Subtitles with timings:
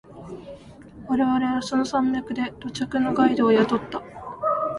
[1.09, 4.01] 我々はその山脈で土着のガイドを雇った。